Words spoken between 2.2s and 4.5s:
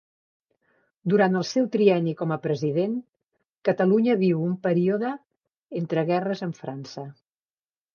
com a president, Catalunya viu